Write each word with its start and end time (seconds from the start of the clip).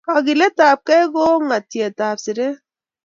Kagiletab 0.07 0.79
gei 0.87 1.03
ko 1.13 1.21
ung'otiet 1.35 1.97
ab 2.09 2.17
siret 2.23 2.57